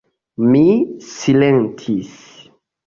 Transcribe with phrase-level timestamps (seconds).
[0.53, 0.63] Mi
[1.11, 2.21] silentis.